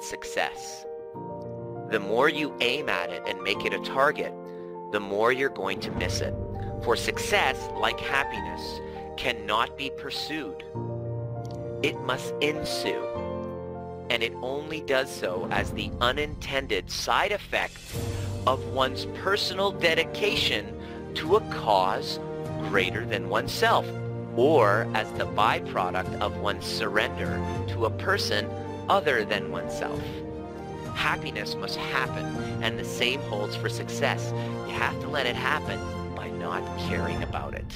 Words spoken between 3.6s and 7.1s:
it a target, the more you're going to miss it. For